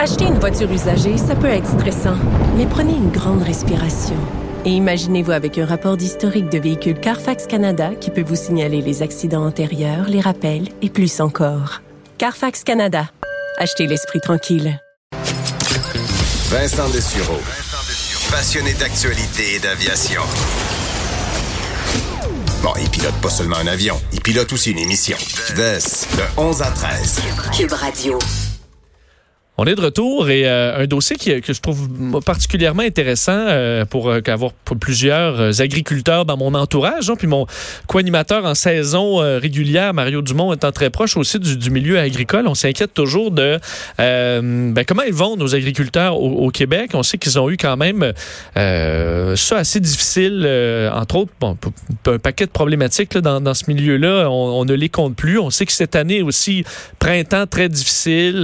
Acheter 0.00 0.26
une 0.26 0.38
voiture 0.38 0.70
usagée, 0.70 1.18
ça 1.18 1.34
peut 1.34 1.48
être 1.48 1.66
stressant, 1.66 2.14
mais 2.56 2.66
prenez 2.66 2.92
une 2.92 3.10
grande 3.10 3.42
respiration. 3.42 4.14
Et 4.64 4.70
imaginez-vous 4.70 5.32
avec 5.32 5.58
un 5.58 5.66
rapport 5.66 5.96
d'historique 5.96 6.48
de 6.50 6.58
véhicule 6.58 7.00
Carfax 7.00 7.48
Canada 7.48 7.90
qui 8.00 8.10
peut 8.10 8.22
vous 8.22 8.36
signaler 8.36 8.80
les 8.80 9.02
accidents 9.02 9.44
antérieurs, 9.44 10.08
les 10.08 10.20
rappels 10.20 10.68
et 10.82 10.88
plus 10.88 11.20
encore. 11.20 11.82
Carfax 12.16 12.62
Canada. 12.62 13.10
Achetez 13.56 13.88
l'esprit 13.88 14.20
tranquille. 14.20 14.80
Vincent 16.50 16.88
Dessureau. 16.90 17.40
Passionné 18.30 18.74
d'actualité 18.74 19.56
et 19.56 19.58
d'aviation. 19.58 20.22
Bon, 22.62 22.70
il 22.80 22.88
pilote 22.88 23.14
pas 23.20 23.30
seulement 23.30 23.56
un 23.56 23.66
avion, 23.66 24.00
il 24.12 24.20
pilote 24.20 24.52
aussi 24.52 24.70
une 24.70 24.78
émission. 24.78 25.16
VES, 25.56 26.06
de 26.16 26.40
11 26.40 26.62
à 26.62 26.70
13. 26.70 27.20
Cube 27.52 27.72
Radio. 27.72 28.16
On 29.60 29.64
est 29.64 29.74
de 29.74 29.80
retour 29.80 30.30
et 30.30 30.48
euh, 30.48 30.84
un 30.84 30.86
dossier 30.86 31.16
qui, 31.16 31.40
que 31.40 31.52
je 31.52 31.60
trouve 31.60 31.88
particulièrement 32.24 32.84
intéressant 32.84 33.32
euh, 33.32 33.84
pour 33.84 34.08
euh, 34.08 34.20
avoir 34.28 34.52
plusieurs 34.52 35.40
euh, 35.40 35.50
agriculteurs 35.58 36.24
dans 36.24 36.36
mon 36.36 36.54
entourage. 36.54 37.10
Hein, 37.10 37.14
puis 37.18 37.26
mon 37.26 37.44
co-animateur 37.88 38.44
en 38.44 38.54
saison 38.54 39.16
régulière, 39.40 39.94
Mario 39.94 40.22
Dumont, 40.22 40.52
étant 40.52 40.70
très 40.70 40.90
proche 40.90 41.16
aussi 41.16 41.40
du, 41.40 41.70
milieu 41.72 41.98
agricole. 41.98 42.46
On 42.46 42.54
s'inquiète 42.54 42.94
toujours 42.94 43.32
de 43.32 43.58
ben, 43.98 44.84
comment 44.86 45.02
ils 45.02 45.12
vont, 45.12 45.36
nos 45.36 45.56
agriculteurs 45.56 46.20
au, 46.20 46.50
Québec. 46.50 46.92
On 46.94 47.02
sait 47.02 47.18
qu'ils 47.18 47.38
ont 47.38 47.50
eu 47.50 47.56
quand 47.56 47.76
même 47.76 48.12
ça 48.54 49.56
assez 49.56 49.80
difficile, 49.80 50.48
entre 50.92 51.16
autres, 51.16 51.32
bon, 51.40 51.56
un 52.06 52.18
paquet 52.18 52.46
de 52.46 52.50
problématiques 52.50 53.18
dans, 53.18 53.54
ce 53.54 53.64
milieu-là. 53.68 54.28
On, 54.30 54.60
on, 54.60 54.64
ne 54.64 54.74
les 54.74 54.88
compte 54.88 55.16
plus. 55.16 55.38
On 55.38 55.50
sait 55.50 55.66
que 55.66 55.72
cette 55.72 55.96
année 55.96 56.22
aussi, 56.22 56.64
printemps 56.98 57.46
très 57.46 57.68
difficile 57.68 58.42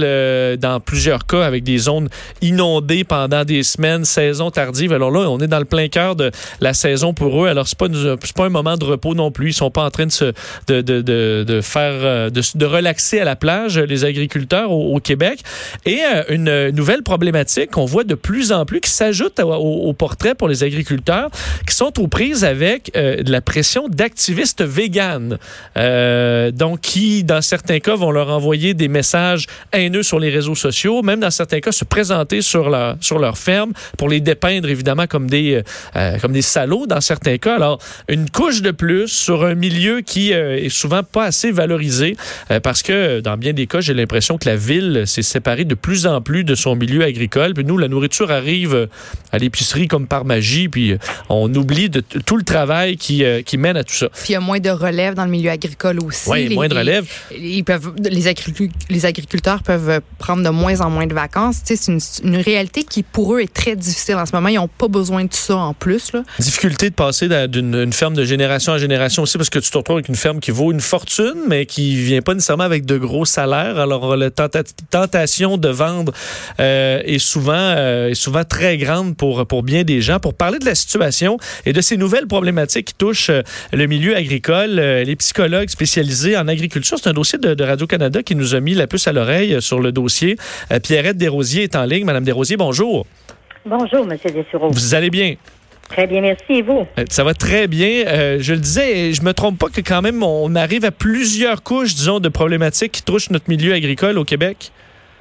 dans 0.59 0.79
plusieurs 0.79 1.04
cas 1.27 1.43
avec 1.43 1.63
des 1.63 1.77
zones 1.77 2.09
inondées 2.41 3.03
pendant 3.03 3.43
des 3.43 3.63
semaines, 3.63 4.05
saison 4.05 4.51
tardive. 4.51 4.93
Alors 4.93 5.11
là, 5.11 5.29
on 5.29 5.39
est 5.39 5.47
dans 5.47 5.59
le 5.59 5.65
plein 5.65 5.87
cœur 5.87 6.15
de 6.15 6.31
la 6.59 6.73
saison 6.73 7.13
pour 7.13 7.43
eux. 7.43 7.47
Alors 7.47 7.67
c'est 7.67 7.77
pas 7.77 7.87
pas 8.35 8.45
un 8.45 8.49
moment 8.49 8.77
de 8.77 8.85
repos 8.85 9.15
non 9.15 9.31
plus. 9.31 9.49
Ils 9.49 9.53
sont 9.53 9.71
pas 9.71 9.83
en 9.83 9.89
train 9.89 10.05
de 10.05 10.11
se 10.11 10.33
de, 10.67 10.81
de, 10.81 11.01
de, 11.01 11.61
faire 11.61 11.93
euh, 11.93 12.29
de, 12.29 12.41
de, 12.55 12.65
relaxer 12.65 13.19
à 13.19 13.25
la 13.25 13.35
plage 13.35 13.77
les 13.77 14.05
agriculteurs 14.05 14.71
au, 14.71 14.99
Québec. 14.99 15.39
Et 15.85 16.01
euh, 16.01 16.23
une 16.29 16.69
nouvelle 16.71 17.03
problématique 17.03 17.71
qu'on 17.71 17.85
voit 17.85 18.03
de 18.03 18.15
plus 18.15 18.51
en 18.51 18.65
plus 18.65 18.81
qui 18.81 18.89
s'ajoute 18.89 19.39
au, 19.39 19.93
portrait 19.93 20.35
pour 20.35 20.47
les 20.47 20.63
agriculteurs 20.63 21.29
qui 21.67 21.75
sont 21.75 21.99
aux 21.99 22.07
prises 22.07 22.43
avec 22.43 22.91
euh, 22.95 23.23
de 23.23 23.31
la 23.31 23.41
pression 23.41 23.87
d'activistes 23.87 24.63
véganes. 24.63 25.37
Donc 25.75 26.81
qui 26.81 27.23
dans 27.23 27.41
certains 27.41 27.79
cas 27.79 27.95
vont 27.95 28.11
leur 28.11 28.29
envoyer 28.29 28.73
des 28.73 28.87
messages 28.87 29.47
haineux 29.71 30.03
sur 30.03 30.19
les 30.19 30.29
réseaux 30.29 30.55
sociaux 30.55 30.94
même 31.03 31.19
dans 31.19 31.31
certains 31.31 31.59
cas, 31.59 31.71
se 31.71 31.85
présenter 31.85 32.41
sur 32.41 32.69
leur, 32.69 32.97
sur 33.01 33.19
leur 33.19 33.37
ferme 33.37 33.73
pour 33.97 34.09
les 34.09 34.19
dépeindre 34.19 34.69
évidemment 34.69 35.07
comme 35.07 35.29
des, 35.29 35.61
euh, 35.95 36.17
comme 36.19 36.31
des 36.31 36.41
salauds 36.41 36.87
dans 36.87 37.01
certains 37.01 37.37
cas. 37.37 37.55
Alors, 37.55 37.79
une 38.07 38.29
couche 38.29 38.61
de 38.61 38.71
plus 38.71 39.07
sur 39.07 39.45
un 39.45 39.55
milieu 39.55 40.01
qui 40.01 40.33
euh, 40.33 40.57
est 40.57 40.69
souvent 40.69 41.03
pas 41.03 41.25
assez 41.25 41.51
valorisé 41.51 42.15
euh, 42.51 42.59
parce 42.59 42.83
que 42.83 43.19
dans 43.19 43.37
bien 43.37 43.53
des 43.53 43.67
cas, 43.67 43.81
j'ai 43.81 43.93
l'impression 43.93 44.37
que 44.37 44.47
la 44.47 44.55
ville 44.55 45.03
s'est 45.05 45.21
séparée 45.21 45.65
de 45.65 45.75
plus 45.75 46.07
en 46.07 46.21
plus 46.21 46.43
de 46.43 46.55
son 46.55 46.75
milieu 46.75 47.03
agricole. 47.03 47.53
Puis 47.53 47.63
nous, 47.63 47.77
la 47.77 47.87
nourriture 47.87 48.31
arrive 48.31 48.87
à 49.31 49.37
l'épicerie 49.37 49.87
comme 49.87 50.07
par 50.07 50.25
magie, 50.25 50.69
puis 50.69 50.95
on 51.29 51.53
oublie 51.53 51.89
de 51.89 52.01
tout 52.01 52.37
le 52.37 52.43
travail 52.43 52.97
qui, 52.97 53.23
qui 53.45 53.57
mène 53.57 53.77
à 53.77 53.83
tout 53.83 53.93
ça. 53.93 54.09
Puis 54.09 54.29
il 54.29 54.33
y 54.33 54.35
a 54.35 54.39
moins 54.39 54.59
de 54.59 54.69
relève 54.69 55.13
dans 55.13 55.25
le 55.25 55.31
milieu 55.31 55.51
agricole 55.51 55.99
aussi. 56.03 56.29
Oui, 56.29 56.53
moins 56.53 56.67
de 56.67 56.75
relève. 56.75 57.05
Ils 57.31 57.63
peuvent, 57.63 57.93
les, 58.03 58.33
les 58.89 59.05
agriculteurs 59.05 59.63
peuvent 59.63 60.01
prendre 60.17 60.43
de 60.43 60.49
moins 60.49 60.81
en 60.81 60.84
moins 60.89 61.07
de 61.07 61.13
vacances. 61.13 61.61
C'est 61.63 61.87
une, 61.87 62.35
réalité 62.37 62.83
qui, 62.83 63.03
pour 63.03 63.35
eux, 63.35 63.39
est 63.41 63.53
très 63.53 63.75
difficile 63.75 64.15
en 64.15 64.25
ce 64.25 64.35
moment. 64.35 64.49
Ils 64.49 64.55
n'ont 64.55 64.67
pas 64.67 64.87
besoin 64.87 65.23
de 65.23 65.33
ça 65.33 65.55
en 65.55 65.73
plus. 65.73 66.11
Difficulté 66.39 66.89
de 66.89 66.95
passer 66.95 67.27
d'une 67.47 67.93
ferme 67.93 68.13
de 68.13 68.25
génération 68.25 68.73
en 68.73 68.77
génération 68.77 69.23
aussi 69.23 69.37
parce 69.37 69.49
que 69.49 69.59
tu 69.59 69.69
te 69.69 69.77
retrouves 69.77 69.97
avec 69.97 70.09
une 70.09 70.15
ferme 70.15 70.39
qui 70.39 70.51
vaut 70.51 70.71
une 70.71 70.81
fortune, 70.81 71.45
mais 71.47 71.65
qui 71.65 71.95
vient 71.95 72.21
pas 72.21 72.33
nécessairement 72.33 72.63
avec 72.63 72.85
de 72.85 72.97
gros 72.97 73.25
salaires. 73.25 73.79
Alors, 73.79 74.15
la 74.15 74.29
tentation 74.31 75.57
de 75.57 75.69
vendre 75.69 76.13
euh, 76.59 77.01
est, 77.05 77.19
souvent, 77.19 77.53
euh, 77.55 78.09
est 78.09 78.15
souvent 78.15 78.43
très 78.43 78.77
grande 78.77 79.15
pour, 79.15 79.45
pour 79.47 79.63
bien 79.63 79.83
des 79.83 80.01
gens. 80.01 80.19
Pour 80.19 80.33
parler 80.33 80.59
de 80.59 80.65
la 80.65 80.75
situation 80.75 81.37
et 81.65 81.73
de 81.73 81.81
ces 81.81 81.97
nouvelles 81.97 82.27
problématiques 82.27 82.87
qui 82.87 82.93
touchent 82.93 83.29
euh, 83.29 83.41
le 83.73 83.87
milieu 83.87 84.15
agricole, 84.15 84.75
les 84.75 85.15
psychologues 85.15 85.69
spécialisés 85.69 86.37
en 86.37 86.47
agriculture, 86.47 86.97
c'est 87.01 87.09
un 87.09 87.13
dossier 87.13 87.39
de 87.39 87.63
Radio-Canada 87.63 88.23
qui 88.23 88.35
nous 88.35 88.55
a 88.55 88.59
mis 88.59 88.73
la 88.73 88.87
puce 88.87 89.07
à 89.07 89.13
l'oreille 89.13 89.61
sur 89.61 89.79
le 89.79 89.91
dossier. 89.91 90.37
Euh, 90.75 90.79
Pierrette 90.79 91.17
Desrosiers 91.17 91.63
est 91.63 91.75
en 91.75 91.85
ligne. 91.85 92.05
Madame 92.05 92.23
Desrosiers, 92.23 92.57
bonjour. 92.57 93.05
Bonjour, 93.65 94.05
M. 94.09 94.17
Dessureau. 94.33 94.69
Vous 94.69 94.95
allez 94.95 95.09
bien? 95.09 95.35
Très 95.89 96.07
bien, 96.07 96.21
merci. 96.21 96.43
Et 96.49 96.61
vous? 96.61 96.85
Euh, 96.97 97.05
ça 97.09 97.23
va 97.23 97.33
très 97.33 97.67
bien. 97.67 98.05
Euh, 98.07 98.37
je 98.39 98.53
le 98.53 98.59
disais, 98.59 99.13
je 99.13 99.23
me 99.23 99.33
trompe 99.33 99.57
pas 99.57 99.67
que 99.67 99.81
quand 99.81 100.01
même 100.01 100.23
on 100.23 100.53
arrive 100.55 100.83
à 100.83 100.91
plusieurs 100.91 101.63
couches, 101.63 101.95
disons, 101.95 102.19
de 102.19 102.29
problématiques 102.29 102.91
qui 102.91 103.03
touchent 103.03 103.29
notre 103.29 103.49
milieu 103.49 103.73
agricole 103.73 104.17
au 104.17 104.23
Québec. 104.23 104.71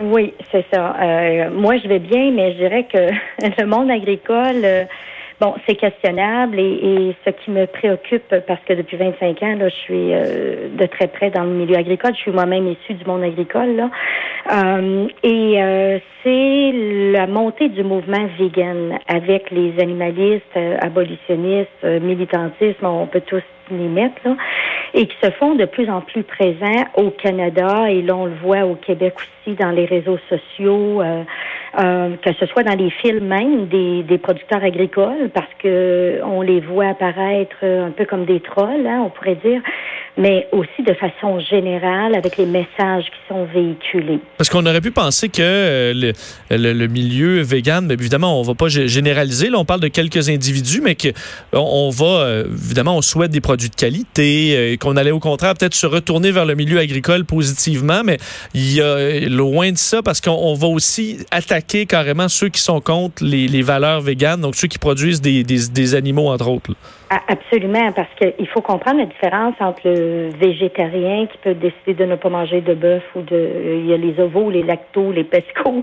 Oui, 0.00 0.32
c'est 0.50 0.64
ça. 0.72 0.96
Euh, 1.00 1.50
moi, 1.50 1.76
je 1.82 1.88
vais 1.88 2.00
bien, 2.00 2.32
mais 2.32 2.52
je 2.54 2.58
dirais 2.58 2.86
que 2.92 3.60
le 3.60 3.66
monde 3.66 3.90
agricole 3.90 4.88
c'est 5.66 5.76
questionnable 5.76 6.58
et, 6.58 7.14
ce 7.24 7.30
qui 7.30 7.50
me 7.50 7.66
préoccupe, 7.66 8.34
parce 8.46 8.60
que 8.66 8.74
depuis 8.74 8.96
25 8.96 9.42
ans, 9.42 9.56
là, 9.56 9.68
je 9.68 9.74
suis 9.74 10.12
euh, 10.12 10.68
de 10.76 10.86
très 10.86 11.08
près 11.08 11.30
dans 11.30 11.44
le 11.44 11.50
milieu 11.50 11.76
agricole. 11.76 12.12
Je 12.14 12.20
suis 12.20 12.30
moi-même 12.30 12.68
issue 12.68 12.94
du 12.94 13.04
monde 13.04 13.22
agricole. 13.22 13.76
Là. 13.76 13.90
Euh, 14.52 15.06
et 15.22 15.62
euh, 15.62 15.98
c'est 16.22 16.72
la 17.12 17.26
montée 17.26 17.68
du 17.68 17.82
mouvement 17.82 18.26
vegan 18.38 18.98
avec 19.08 19.50
les 19.50 19.74
animalistes, 19.80 20.58
abolitionnistes, 20.80 21.82
militantisme, 21.82 22.86
on 22.86 23.06
peut 23.06 23.22
tous 23.22 23.42
mettre, 23.70 24.16
là, 24.24 24.36
et 24.92 25.06
qui 25.06 25.16
se 25.22 25.30
font 25.32 25.54
de 25.54 25.64
plus 25.64 25.88
en 25.90 26.00
plus 26.00 26.22
présents 26.22 26.84
au 26.96 27.10
Canada 27.10 27.90
et 27.90 28.02
là, 28.02 28.16
on 28.16 28.26
le 28.26 28.34
voit 28.42 28.64
au 28.64 28.74
Québec 28.74 29.14
aussi 29.16 29.56
dans 29.56 29.70
les 29.70 29.86
réseaux 29.86 30.18
sociaux. 30.28 31.02
Euh, 31.02 31.24
euh, 31.80 32.14
que 32.22 32.32
ce 32.34 32.46
soit 32.46 32.62
dans 32.62 32.78
les 32.78 32.90
films 32.90 33.26
même 33.26 33.66
des, 33.66 34.04
des 34.04 34.18
producteurs 34.18 34.62
agricoles, 34.62 35.28
parce 35.34 35.52
que 35.58 36.20
on 36.22 36.40
les 36.40 36.60
voit 36.60 36.86
apparaître 36.86 37.64
un 37.64 37.90
peu 37.90 38.04
comme 38.04 38.26
des 38.26 38.38
trolls, 38.38 38.86
hein, 38.86 39.02
on 39.04 39.10
pourrait 39.10 39.34
dire, 39.34 39.60
mais 40.16 40.46
aussi 40.52 40.82
de 40.86 40.94
façon 40.94 41.40
générale 41.40 42.14
avec 42.14 42.36
les 42.36 42.46
messages 42.46 43.04
qui 43.04 43.28
sont 43.28 43.44
véhiculés. 43.46 44.20
Parce 44.36 44.48
qu'on 44.48 44.64
aurait 44.64 44.80
pu 44.80 44.92
penser 44.92 45.28
que 45.28 45.42
euh, 45.42 45.92
le, 45.92 46.12
le, 46.56 46.72
le, 46.72 46.86
milieu 46.86 47.40
vegan, 47.40 47.86
mais 47.86 47.94
évidemment, 47.94 48.38
on 48.38 48.42
va 48.42 48.54
pas 48.54 48.68
généraliser, 48.68 49.50
là, 49.50 49.58
on 49.58 49.64
parle 49.64 49.80
de 49.80 49.88
quelques 49.88 50.28
individus, 50.28 50.80
mais 50.80 50.94
que 50.94 51.08
on, 51.52 51.90
va, 51.90 52.04
euh, 52.06 52.44
évidemment, 52.44 52.96
on 52.96 53.02
souhaite 53.02 53.32
des 53.32 53.40
produits 53.40 53.70
de 53.70 53.74
qualité, 53.74 54.54
euh, 54.56 54.76
qu'on 54.76 54.96
allait 54.96 55.10
au 55.10 55.20
contraire 55.20 55.54
peut-être 55.54 55.74
se 55.74 55.86
retourner 55.86 56.30
vers 56.30 56.46
le 56.46 56.54
milieu 56.54 56.78
agricole 56.78 57.24
positivement, 57.24 58.02
mais 58.04 58.18
il 58.54 58.74
y 58.74 58.80
a 58.80 59.28
loin 59.28 59.72
de 59.72 59.78
ça 59.78 60.02
parce 60.02 60.20
qu'on 60.20 60.54
va 60.54 60.68
aussi 60.68 61.18
attaquer 61.30 61.86
carrément 61.86 62.28
ceux 62.28 62.48
qui 62.48 62.60
sont 62.60 62.80
contre 62.80 63.24
les, 63.24 63.48
les 63.48 63.62
valeurs 63.62 64.00
véganes, 64.00 64.40
donc 64.40 64.54
ceux 64.54 64.68
qui 64.68 64.78
produisent 64.78 65.20
des, 65.20 65.42
des, 65.42 65.68
des 65.68 65.94
animaux, 65.94 66.28
entre 66.28 66.48
autres. 66.48 66.70
Là. 66.70 66.76
Absolument, 67.28 67.92
parce 67.92 68.08
qu'il 68.18 68.48
faut 68.48 68.62
comprendre 68.62 68.98
la 68.98 69.06
différence 69.06 69.54
entre 69.60 69.82
le 69.84 70.03
végétarien 70.38 71.26
qui 71.26 71.38
peut 71.38 71.54
décider 71.54 71.94
de 71.94 72.04
ne 72.04 72.16
pas 72.16 72.28
manger 72.28 72.60
de 72.60 72.74
bœuf 72.74 73.02
ou 73.14 73.22
de 73.22 73.80
il 73.80 73.86
y 73.86 73.92
a 73.92 73.96
les 73.96 74.18
ovos, 74.20 74.50
les 74.50 74.62
lactos, 74.62 75.12
les 75.12 75.24
pescos. 75.24 75.82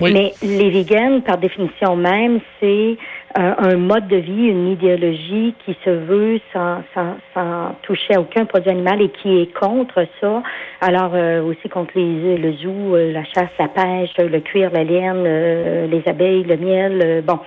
Oui. 0.00 0.12
Mais 0.12 0.32
les 0.42 0.70
véganes, 0.70 1.22
par 1.22 1.36
définition 1.36 1.94
même, 1.94 2.40
c'est 2.58 2.96
euh, 3.38 3.54
un 3.58 3.76
mode 3.76 4.08
de 4.08 4.16
vie, 4.16 4.46
une 4.46 4.68
idéologie 4.68 5.54
qui 5.64 5.76
se 5.84 5.90
veut 5.90 6.40
sans, 6.52 6.82
sans, 6.94 7.16
sans 7.34 7.76
toucher 7.82 8.14
à 8.14 8.20
aucun 8.20 8.46
produit 8.46 8.70
animal 8.70 9.02
et 9.02 9.10
qui 9.10 9.42
est 9.42 9.52
contre 9.52 10.06
ça. 10.20 10.42
Alors 10.80 11.12
euh, 11.14 11.42
aussi 11.42 11.68
contre 11.68 11.92
les, 11.96 12.38
le 12.38 12.52
zoo, 12.54 12.96
euh, 12.96 13.12
la 13.12 13.24
chasse, 13.24 13.50
la 13.58 13.68
pêche, 13.68 14.16
le 14.18 14.40
cuir, 14.40 14.70
la 14.72 14.84
laine, 14.84 15.24
euh, 15.26 15.86
les 15.86 16.02
abeilles, 16.06 16.44
le 16.44 16.56
miel. 16.56 17.22
bon. 17.26 17.38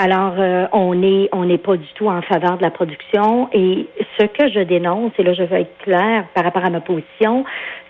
Alors, 0.00 0.34
euh, 0.38 0.68
on 0.70 1.02
est 1.02 1.28
on 1.32 1.44
n'est 1.44 1.58
pas 1.58 1.76
du 1.76 1.88
tout 1.96 2.06
en 2.06 2.22
faveur 2.22 2.56
de 2.56 2.62
la 2.62 2.70
production. 2.70 3.48
Et 3.52 3.88
ce 4.18 4.24
que 4.26 4.48
je 4.50 4.60
dénonce, 4.60 5.12
et 5.18 5.22
là 5.22 5.32
je 5.32 5.42
veux 5.42 5.58
être 5.58 5.78
clair 5.78 6.24
par 6.34 6.44
rapport 6.44 6.64
à 6.64 6.70
ma 6.70 6.80
position, 6.80 7.44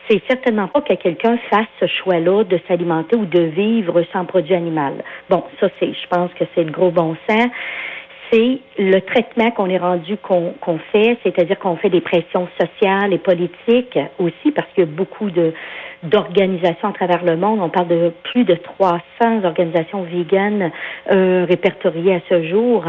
c'est 0.08 0.22
certainement 0.26 0.68
pas 0.68 0.80
que 0.80 0.94
quelqu'un 0.94 1.38
fasse 1.50 1.66
ce 1.80 1.86
choix-là 1.86 2.44
de 2.44 2.58
s'alimenter 2.66 3.16
ou 3.16 3.26
de 3.26 3.40
vivre 3.40 4.02
sans 4.12 4.24
produit 4.24 4.54
animal. 4.54 5.04
Bon, 5.28 5.44
ça 5.60 5.68
c'est, 5.78 5.92
je 5.92 6.06
pense 6.08 6.32
que 6.34 6.44
c'est 6.54 6.64
le 6.64 6.72
gros 6.72 6.90
bon 6.90 7.16
sens 7.28 7.48
c'est 8.30 8.58
le 8.78 9.00
traitement 9.00 9.50
qu'on 9.52 9.70
est 9.70 9.78
rendu 9.78 10.16
qu'on 10.18 10.52
qu 10.60 10.78
fait, 10.92 11.18
c'est-à-dire 11.22 11.58
qu'on 11.58 11.76
fait 11.76 11.90
des 11.90 12.00
pressions 12.00 12.48
sociales 12.60 13.12
et 13.12 13.18
politiques 13.18 13.98
aussi, 14.18 14.50
parce 14.54 14.68
qu'il 14.74 14.84
y 14.84 14.86
a 14.86 14.90
beaucoup 14.90 15.30
de, 15.30 15.54
d'organisations 16.02 16.88
à 16.88 16.92
travers 16.92 17.24
le 17.24 17.36
monde. 17.36 17.60
On 17.60 17.68
parle 17.68 17.88
de 17.88 18.12
plus 18.24 18.44
de 18.44 18.54
300 18.54 19.44
organisations 19.44 20.02
véganes 20.02 20.70
euh, 21.10 21.46
répertoriées 21.48 22.16
à 22.16 22.20
ce 22.28 22.44
jour. 22.44 22.84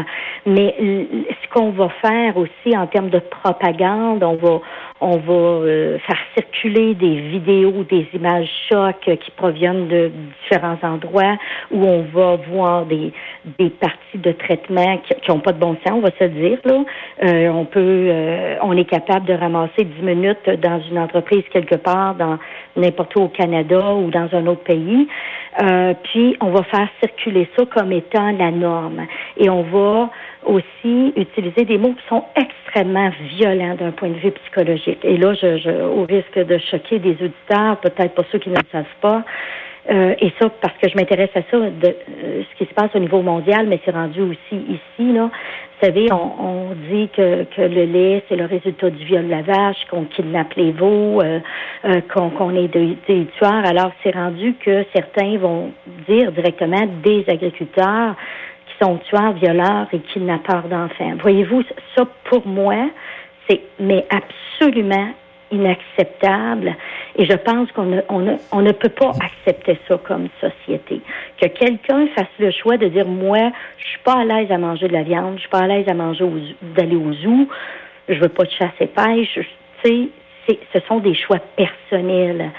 Mais 0.46 0.74
ce 0.78 1.48
qu'on 1.52 1.70
va 1.70 1.88
faire 2.00 2.36
aussi 2.36 2.76
en 2.76 2.86
termes 2.86 3.10
de 3.10 3.18
propagande, 3.18 4.22
on 4.22 4.34
va 4.34 4.60
on 5.00 5.16
va 5.16 5.32
euh, 5.32 5.98
faire 6.00 6.18
circuler 6.36 6.94
des 6.94 7.20
vidéos, 7.20 7.84
des 7.84 8.06
images 8.12 8.48
chocs 8.68 9.00
qui 9.00 9.30
proviennent 9.32 9.88
de 9.88 10.10
différents 10.42 10.78
endroits 10.82 11.36
où 11.70 11.84
on 11.84 12.02
va 12.02 12.36
voir 12.50 12.84
des, 12.84 13.12
des 13.58 13.70
parties 13.70 14.18
de 14.18 14.32
traitement 14.32 14.98
qui 14.98 15.30
n'ont 15.30 15.40
pas 15.40 15.52
de 15.52 15.58
bon 15.58 15.76
sens, 15.86 15.94
on 15.94 16.00
va 16.00 16.10
se 16.18 16.24
dire. 16.24 16.58
Là. 16.64 16.84
Euh, 17.24 17.48
on 17.48 17.64
peut, 17.64 17.80
euh, 17.80 18.56
on 18.62 18.76
est 18.76 18.84
capable 18.84 19.26
de 19.26 19.32
ramasser 19.32 19.84
10 19.84 20.02
minutes 20.02 20.50
dans 20.60 20.80
une 20.90 20.98
entreprise 20.98 21.44
quelque 21.50 21.76
part, 21.76 22.14
dans 22.14 22.38
n'importe 22.76 22.99
où 23.16 23.20
au 23.20 23.28
Canada 23.28 23.94
ou 23.94 24.10
dans 24.10 24.28
un 24.32 24.46
autre 24.46 24.64
pays. 24.64 25.08
puis 26.04 26.36
on 26.40 26.50
va 26.50 26.62
faire 26.64 26.88
circuler 27.00 27.48
ça 27.56 27.64
comme 27.66 27.92
étant 27.92 28.30
la 28.32 28.50
norme. 28.50 29.06
Et 29.36 29.50
on 29.50 29.62
va 29.62 30.10
aussi 30.46 31.12
utiliser 31.16 31.64
des 31.64 31.78
mots 31.78 31.92
qui 31.92 32.08
sont 32.08 32.24
extrêmement 32.36 33.10
violents 33.36 33.74
d'un 33.74 33.90
point 33.90 34.08
de 34.08 34.14
vue 34.14 34.30
psychologique. 34.30 34.98
Et 35.04 35.16
là, 35.16 35.34
je, 35.34 35.70
au 35.82 36.04
risque 36.04 36.38
de 36.38 36.58
choquer 36.70 36.98
des 36.98 37.12
auditeurs, 37.12 37.76
peut-être 37.80 38.14
pas 38.14 38.22
ceux 38.32 38.38
qui 38.38 38.50
ne 38.50 38.56
le 38.56 38.62
savent 38.72 38.84
pas, 39.00 39.24
euh, 39.88 40.14
et 40.20 40.32
ça, 40.38 40.50
parce 40.60 40.76
que 40.76 40.88
je 40.88 40.96
m'intéresse 40.96 41.30
à 41.34 41.42
ça, 41.50 41.58
de 41.58 41.86
euh, 41.86 42.42
ce 42.50 42.58
qui 42.58 42.68
se 42.68 42.74
passe 42.74 42.90
au 42.94 42.98
niveau 42.98 43.22
mondial, 43.22 43.66
mais 43.66 43.80
c'est 43.84 43.92
rendu 43.92 44.20
aussi 44.20 44.56
ici. 44.68 45.12
Là. 45.12 45.30
Vous 45.30 45.86
savez, 45.86 46.12
on, 46.12 46.44
on 46.44 46.74
dit 46.90 47.08
que, 47.08 47.44
que 47.44 47.62
le 47.62 47.84
lait, 47.84 48.22
c'est 48.28 48.36
le 48.36 48.44
résultat 48.44 48.90
du 48.90 49.04
viol 49.04 49.24
de 49.24 49.30
la 49.30 49.42
vache, 49.42 49.78
qu'on 49.90 50.04
kidnappe 50.04 50.52
les 50.54 50.72
veaux, 50.72 51.22
euh, 51.22 51.40
euh 51.86 52.00
qu'on 52.12 52.54
est 52.54 52.68
des, 52.68 52.96
tueurs. 53.38 53.64
Alors, 53.64 53.90
c'est 54.02 54.14
rendu 54.14 54.54
que 54.64 54.84
certains 54.94 55.38
vont 55.38 55.72
dire 56.06 56.30
directement 56.32 56.86
des 57.02 57.24
agriculteurs 57.28 58.16
sont 58.82 58.98
tueurs, 59.08 59.32
violeurs 59.32 59.88
et 59.92 59.98
kidnappeurs 59.98 60.68
d'enfants. 60.68 61.12
Voyez-vous, 61.20 61.62
ça 61.94 62.04
pour 62.24 62.46
moi, 62.46 62.88
c'est 63.48 63.60
mais 63.78 64.06
absolument 64.10 65.08
inacceptable 65.50 66.76
et 67.16 67.26
je 67.26 67.36
pense 67.36 67.70
qu'on 67.72 67.84
ne, 67.84 68.00
on 68.52 68.62
ne, 68.62 68.72
peut 68.72 68.88
pas 68.88 69.12
accepter 69.20 69.78
ça 69.88 69.98
comme 69.98 70.28
société. 70.40 71.00
Que 71.40 71.48
quelqu'un 71.48 72.06
fasse 72.14 72.28
le 72.38 72.50
choix 72.50 72.76
de 72.76 72.88
dire 72.88 73.06
moi, 73.06 73.50
je 73.78 73.84
suis 73.84 74.00
pas 74.04 74.20
à 74.20 74.24
l'aise 74.24 74.50
à 74.50 74.58
manger 74.58 74.88
de 74.88 74.92
la 74.92 75.02
viande, 75.02 75.34
je 75.36 75.40
suis 75.40 75.50
pas 75.50 75.60
à 75.60 75.66
l'aise 75.66 75.88
à 75.88 75.94
manger 75.94 76.24
d'aller 76.62 76.96
au 76.96 77.12
zoo, 77.12 77.48
je 78.08 78.14
veux 78.14 78.28
pas 78.28 78.44
de 78.44 78.50
chasse 78.50 78.70
et 78.80 78.86
pêche, 78.86 79.38
tu 79.82 80.10
sais, 80.46 80.58
ce 80.74 80.80
sont 80.88 80.98
des 80.98 81.14
choix 81.14 81.38
personnels. 81.56 82.50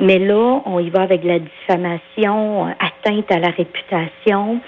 Mais 0.00 0.18
là, 0.18 0.62
on 0.66 0.78
y 0.78 0.90
va 0.90 1.02
avec 1.02 1.24
la 1.24 1.38
diffamation, 1.38 2.66
atteinte 2.66 3.30
à 3.30 3.38
la 3.38 3.50
réputation. 3.50 4.60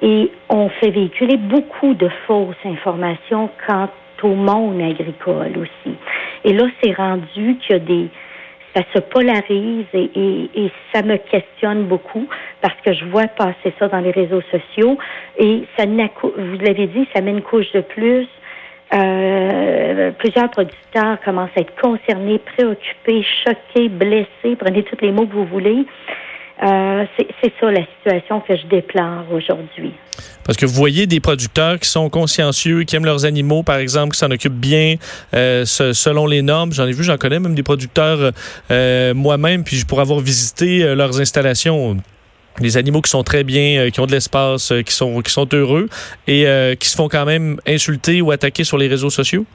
Et 0.00 0.30
on 0.48 0.68
fait 0.68 0.90
véhiculer 0.90 1.36
beaucoup 1.36 1.94
de 1.94 2.08
fausses 2.26 2.56
informations 2.64 3.50
quant 3.66 3.88
au 4.22 4.34
monde 4.34 4.80
agricole 4.80 5.52
aussi. 5.58 5.96
Et 6.44 6.52
là, 6.52 6.64
c'est 6.82 6.92
rendu 6.92 7.56
qu'il 7.58 7.70
y 7.70 7.74
a 7.74 7.78
des 7.78 8.08
ça 8.74 8.82
se 8.94 9.00
polarise 9.00 9.84
et, 9.92 10.10
et, 10.54 10.70
ça 10.94 11.02
me 11.02 11.16
questionne 11.16 11.84
beaucoup 11.84 12.26
parce 12.60 12.78
que 12.84 12.92
je 12.92 13.04
vois 13.04 13.26
passer 13.26 13.72
ça 13.78 13.88
dans 13.88 14.00
les 14.00 14.12
réseaux 14.12 14.42
sociaux 14.50 14.98
et 15.38 15.64
ça 15.76 15.84
vous 15.86 16.58
l'avez 16.58 16.86
dit, 16.86 17.06
ça 17.14 17.20
met 17.20 17.32
une 17.32 17.42
couche 17.42 17.70
de 17.72 17.80
plus. 17.80 18.26
Euh, 18.94 20.10
plusieurs 20.18 20.50
producteurs 20.50 21.18
commencent 21.24 21.50
à 21.56 21.60
être 21.60 21.74
concernés, 21.80 22.38
préoccupés, 22.38 23.24
choqués, 23.44 23.88
blessés, 23.88 24.56
prenez 24.58 24.82
tous 24.82 24.98
les 25.00 25.12
mots 25.12 25.26
que 25.26 25.32
vous 25.32 25.46
voulez. 25.46 25.86
Euh, 26.62 27.04
c'est 27.18 27.52
ça 27.60 27.70
la 27.70 27.84
situation 27.96 28.40
que 28.40 28.56
je 28.56 28.66
déplore 28.66 29.24
aujourd'hui. 29.32 29.92
Parce 30.44 30.56
que 30.56 30.66
vous 30.66 30.74
voyez 30.74 31.06
des 31.06 31.20
producteurs 31.20 31.78
qui 31.78 31.88
sont 31.88 32.08
consciencieux, 32.10 32.84
qui 32.84 32.94
aiment 32.96 33.04
leurs 33.04 33.24
animaux, 33.24 33.62
par 33.62 33.76
exemple, 33.76 34.12
qui 34.12 34.18
s'en 34.18 34.30
occupent 34.30 34.52
bien 34.52 34.96
euh, 35.34 35.64
selon 35.64 36.26
les 36.26 36.42
normes. 36.42 36.72
J'en 36.72 36.86
ai 36.86 36.92
vu, 36.92 37.04
j'en 37.04 37.16
connais 37.16 37.40
même 37.40 37.54
des 37.54 37.62
producteurs 37.62 38.32
euh, 38.70 39.14
moi-même, 39.14 39.64
puis 39.64 39.84
pour 39.84 40.00
avoir 40.00 40.20
visité 40.20 40.94
leurs 40.94 41.20
installations 41.20 41.96
des 42.60 42.76
animaux 42.76 43.00
qui 43.00 43.10
sont 43.10 43.22
très 43.24 43.44
bien, 43.44 43.90
qui 43.90 44.00
ont 44.00 44.06
de 44.06 44.12
l'espace, 44.12 44.72
qui 44.84 44.92
sont 44.92 45.22
qui 45.22 45.32
sont 45.32 45.48
heureux 45.54 45.88
et 46.28 46.46
qui 46.78 46.88
se 46.88 46.96
font 46.96 47.08
quand 47.08 47.24
même 47.24 47.58
insulter 47.66 48.20
ou 48.20 48.30
attaquer 48.30 48.64
sur 48.64 48.76
les 48.76 48.88
réseaux 48.88 49.10
sociaux. 49.10 49.46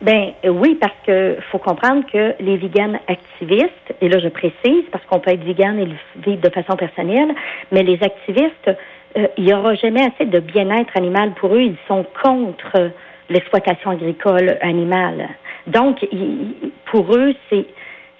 Ben 0.00 0.32
oui, 0.44 0.76
parce 0.80 0.94
que 1.04 1.36
faut 1.50 1.58
comprendre 1.58 2.04
que 2.06 2.34
les 2.40 2.56
véganes 2.56 3.00
activistes, 3.08 3.94
et 4.00 4.08
là 4.08 4.20
je 4.20 4.28
précise 4.28 4.84
parce 4.92 5.04
qu'on 5.06 5.18
peut 5.18 5.32
être 5.32 5.42
vegan 5.42 5.78
et 5.78 5.86
le 5.86 5.96
vivre 6.24 6.40
de 6.40 6.50
façon 6.50 6.76
personnelle, 6.76 7.34
mais 7.72 7.82
les 7.82 8.00
activistes, 8.02 8.70
euh, 9.16 9.26
il 9.36 9.44
n'y 9.44 9.52
aura 9.52 9.74
jamais 9.74 10.02
assez 10.02 10.26
de 10.26 10.38
bien-être 10.38 10.96
animal 10.96 11.32
pour 11.32 11.54
eux. 11.54 11.62
Ils 11.62 11.76
sont 11.88 12.06
contre 12.22 12.92
l'exploitation 13.28 13.90
agricole 13.90 14.56
animale. 14.60 15.28
Donc, 15.66 16.06
pour 16.86 17.16
eux, 17.16 17.34
c'est 17.50 17.66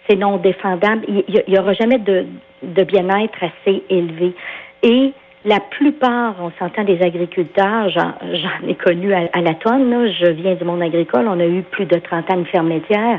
c'est 0.09 0.17
non 0.17 0.39
défendable. 0.39 1.05
Il 1.07 1.43
n'y 1.47 1.59
aura 1.59 1.75
jamais 1.75 1.99
de, 1.99 2.27
de 2.63 2.83
bien-être 2.85 3.39
assez 3.43 3.83
élevé. 3.91 4.35
Et 4.83 5.13
la 5.49 5.61
plupart, 5.61 6.35
on 6.41 6.53
s'entend 6.59 6.85
des 6.85 7.01
agriculteurs, 7.01 7.89
j'en 7.89 8.69
ai 8.69 8.75
connu 8.75 9.15
à, 9.15 9.41
la 9.41 9.55
tonne, 9.55 10.13
je 10.21 10.31
viens 10.31 10.55
du 10.55 10.65
monde 10.65 10.83
agricole, 10.83 11.27
on 11.27 11.41
a 11.41 11.47
eu 11.47 11.63
plus 11.63 11.87
de 11.87 11.99
30 11.99 12.31
ans 12.31 12.37
de 12.37 12.45
ferme 12.45 12.69
laitière, 12.69 13.19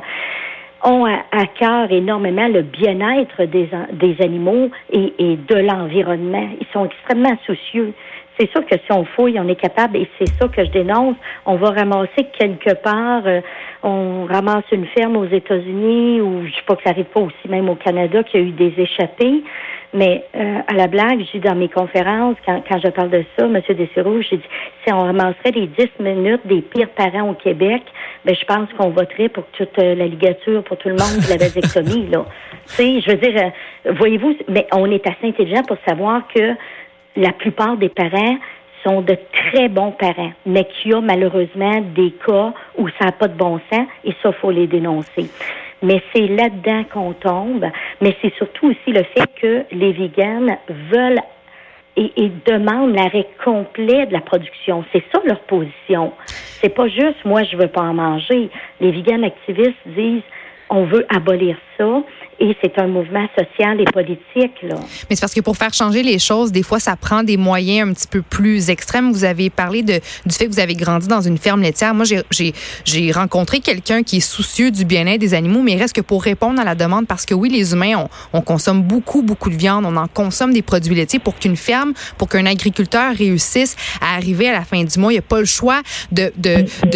ont 0.83 1.05
à, 1.05 1.45
cœur 1.59 1.91
énormément 1.91 2.47
le 2.47 2.61
bien-être 2.61 3.45
des, 3.45 3.69
des 3.93 4.15
animaux 4.23 4.69
et, 4.91 5.37
de 5.37 5.55
l'environnement. 5.55 6.47
Ils 6.61 6.67
sont 6.71 6.85
extrêmement 6.85 7.35
soucieux. 7.47 7.93
C'est 8.39 8.49
sûr 8.51 8.63
que 8.65 8.75
si 8.75 8.91
on 8.91 9.03
fouille, 9.05 9.37
on 9.39 9.47
est 9.49 9.59
capable, 9.59 9.97
et 9.97 10.07
c'est 10.17 10.29
ça 10.39 10.47
que 10.47 10.63
je 10.63 10.69
dénonce, 10.69 11.15
on 11.45 11.55
va 11.55 11.71
ramasser 11.71 12.27
quelque 12.37 12.73
part, 12.75 13.23
euh, 13.25 13.41
on 13.83 14.25
ramasse 14.25 14.63
une 14.71 14.85
ferme 14.85 15.17
aux 15.17 15.25
États-Unis, 15.25 16.21
ou 16.21 16.45
je 16.45 16.53
sais 16.53 16.61
pas 16.65 16.75
que 16.77 16.83
ça 16.83 16.91
arrive 16.91 17.05
pas 17.05 17.19
aussi 17.19 17.49
même 17.49 17.67
au 17.67 17.75
Canada, 17.75 18.23
qu'il 18.23 18.39
y 18.39 18.43
a 18.43 18.47
eu 18.47 18.51
des 18.51 18.73
échappées. 18.77 19.43
Mais 19.93 20.23
euh, 20.35 20.59
à 20.67 20.73
la 20.73 20.87
blague, 20.87 21.25
j'ai 21.31 21.39
dans 21.39 21.55
mes 21.55 21.67
conférences, 21.67 22.35
quand, 22.45 22.61
quand 22.69 22.79
je 22.79 22.89
parle 22.89 23.09
de 23.09 23.23
ça, 23.37 23.45
M. 23.45 23.59
Dessureau, 23.69 24.21
j'ai 24.21 24.37
dit 24.37 24.43
si 24.85 24.93
on 24.93 24.99
ramasserait 24.99 25.51
les 25.51 25.67
10 25.67 25.89
minutes 25.99 26.45
des 26.45 26.61
pires 26.61 26.89
parents 26.89 27.29
au 27.29 27.33
Québec, 27.33 27.81
ben 28.23 28.35
je 28.35 28.45
pense 28.45 28.69
qu'on 28.77 28.89
voterait 28.89 29.29
pour 29.29 29.45
toute 29.57 29.77
euh, 29.79 29.95
la 29.95 30.05
ligature, 30.05 30.63
pour 30.63 30.77
tout 30.77 30.89
le 30.89 30.95
monde, 30.95 31.23
de 31.25 31.29
la 31.29 31.37
vasectomie, 31.37 32.07
là. 32.07 32.25
Tu 32.67 32.75
sais, 32.75 33.01
je 33.01 33.09
veux 33.09 33.17
dire, 33.17 33.51
euh, 33.87 33.93
voyez-vous, 33.93 34.35
mais 34.47 34.67
on 34.71 34.85
est 34.91 35.05
assez 35.07 35.27
intelligent 35.27 35.63
pour 35.63 35.77
savoir 35.87 36.27
que 36.27 36.53
la 37.15 37.31
plupart 37.31 37.77
des 37.77 37.89
parents 37.89 38.37
sont 38.83 39.01
de 39.01 39.17
très 39.33 39.69
bons 39.69 39.91
parents, 39.91 40.31
mais 40.45 40.65
qu'il 40.65 40.91
y 40.91 40.93
a 40.93 41.01
malheureusement 41.01 41.81
des 41.95 42.13
cas 42.25 42.53
où 42.77 42.87
ça 42.99 43.05
n'a 43.05 43.11
pas 43.11 43.27
de 43.27 43.33
bon 43.33 43.59
sens 43.71 43.87
et 44.05 44.13
ça, 44.21 44.31
faut 44.33 44.51
les 44.51 44.67
dénoncer 44.67 45.29
mais 45.81 46.01
c'est 46.13 46.27
là-dedans 46.27 46.83
qu'on 46.91 47.13
tombe. 47.13 47.65
Mais 48.01 48.15
c'est 48.21 48.33
surtout 48.35 48.69
aussi 48.69 48.91
le 48.91 49.03
fait 49.03 49.29
que 49.41 49.63
les 49.71 49.91
véganes 49.93 50.57
veulent 50.91 51.21
et, 51.95 52.31
demandent 52.45 52.95
l'arrêt 52.95 53.27
complet 53.43 54.05
de 54.05 54.13
la 54.13 54.21
production. 54.21 54.85
C'est 54.93 55.03
ça 55.11 55.21
leur 55.25 55.39
position. 55.41 56.13
C'est 56.25 56.73
pas 56.73 56.87
juste 56.87 57.23
moi 57.25 57.43
je 57.43 57.57
veux 57.57 57.67
pas 57.67 57.81
en 57.81 57.93
manger. 57.93 58.49
Les 58.79 58.91
véganes 58.91 59.23
activistes 59.23 59.75
disent 59.85 60.23
on 60.69 60.85
veut 60.85 61.05
abolir 61.09 61.57
et 62.41 62.55
c'est 62.61 62.79
un 62.79 62.87
mouvement 62.87 63.27
social 63.37 63.81
et 63.81 63.85
politique. 63.85 64.61
Là. 64.63 64.75
Mais 65.09 65.15
c'est 65.15 65.21
parce 65.21 65.33
que 65.33 65.41
pour 65.41 65.57
faire 65.57 65.73
changer 65.73 66.03
les 66.03 66.19
choses, 66.19 66.51
des 66.51 66.63
fois, 66.63 66.79
ça 66.79 66.95
prend 66.95 67.23
des 67.23 67.37
moyens 67.37 67.89
un 67.89 67.93
petit 67.93 68.07
peu 68.07 68.21
plus 68.21 68.69
extrêmes. 68.69 69.11
Vous 69.11 69.25
avez 69.25 69.49
parlé 69.49 69.83
du 69.83 69.99
fait 70.31 70.45
que 70.45 70.51
vous 70.51 70.59
avez 70.59 70.75
grandi 70.75 71.07
dans 71.07 71.21
une 71.21 71.37
ferme 71.37 71.61
laitière. 71.61 71.93
Moi, 71.93 72.05
j'ai 72.05 73.11
rencontré 73.11 73.59
quelqu'un 73.59 74.03
qui 74.03 74.17
est 74.17 74.21
soucieux 74.21 74.71
du 74.71 74.85
bien-être 74.85 75.19
des 75.19 75.33
animaux, 75.33 75.61
mais 75.61 75.73
il 75.73 75.79
reste 75.79 75.95
que 75.95 76.01
pour 76.01 76.23
répondre 76.23 76.59
à 76.61 76.63
la 76.63 76.75
demande, 76.75 77.07
parce 77.07 77.25
que 77.25 77.33
oui, 77.33 77.49
les 77.49 77.73
humains, 77.73 77.95
on, 77.97 78.39
on 78.39 78.41
consomme 78.41 78.83
beaucoup, 78.83 79.21
beaucoup 79.21 79.49
de 79.49 79.57
viande, 79.57 79.85
on 79.85 79.95
en 79.97 80.07
consomme 80.07 80.53
des 80.53 80.61
produits 80.61 80.95
laitiers 80.95 81.19
pour 81.19 81.37
qu'une 81.37 81.57
ferme, 81.57 81.93
pour 82.17 82.29
qu'un 82.29 82.45
agriculteur 82.45 83.13
réussisse 83.15 83.75
à 84.01 84.15
arriver 84.15 84.47
à 84.49 84.53
la 84.53 84.63
fin 84.63 84.83
du 84.83 84.99
mois. 84.99 85.11
Il 85.11 85.15
n'y 85.15 85.19
a 85.19 85.23
pas 85.23 85.39
le 85.39 85.45
choix 85.45 85.81
de 86.11 86.31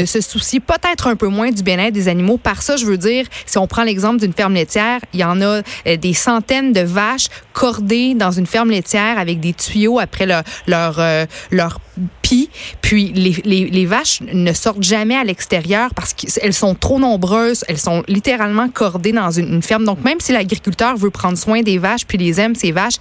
se 0.06 0.22
soucier 0.22 0.60
peut-être 0.60 1.08
un 1.08 1.16
peu 1.16 1.28
moins 1.28 1.52
du 1.52 1.64
bien-être 1.64 1.94
des 1.94 2.08
animaux. 2.08 2.38
Par 2.38 2.62
ça, 2.62 2.78
je 2.78 2.86
veux 2.86 2.98
dire, 2.98 3.26
si 3.46 3.58
on 3.58 3.68
prend 3.68 3.84
l'exemple 3.84 4.20
d'une 4.20 4.34
ferme 4.34 4.54
laitière, 4.54 4.73
il 5.14 5.20
y 5.20 5.24
en 5.24 5.42
a 5.42 5.62
euh, 5.88 5.98
des 5.98 6.14
centaines 6.14 6.74
de 6.74 6.82
vaches 6.82 7.28
cordées 7.54 8.14
dans 8.14 8.32
une 8.32 8.48
ferme 8.48 8.72
laitière 8.72 9.18
avec 9.18 9.40
des 9.40 9.54
tuyaux 9.54 10.00
après 10.00 10.26
leur 10.26 10.44
leur, 10.68 11.00
euh, 11.00 11.26
leur 11.52 11.80
pis. 12.22 12.50
Puis 12.82 13.12
les, 13.14 13.34
les, 13.44 13.70
les, 13.70 13.86
vaches 13.86 14.22
ne 14.22 14.52
sortent 14.54 14.84
jamais 14.84 15.16
à 15.16 15.24
l'extérieur 15.24 15.90
parce 15.96 16.14
qu'elles 16.14 16.54
sont 16.54 16.76
trop 16.76 17.00
nombreuses. 17.00 17.64
Elles 17.68 17.78
sont 17.78 18.04
littéralement 18.08 18.70
cordées 18.70 19.12
dans 19.12 19.30
une, 19.30 19.62
ferme. 19.62 19.86
Donc 19.86 20.04
même 20.04 20.20
si 20.20 20.32
l'agriculteur 20.32 20.96
veut 20.96 21.12
prendre 21.12 21.38
soin 21.38 21.62
des 21.62 21.78
vaches 21.78 22.06
puis 22.08 22.18
les 22.18 22.40
aime 22.42 22.56
ces 22.56 22.72
vaches, 22.72 22.98